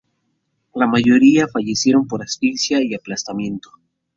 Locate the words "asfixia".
2.23-2.81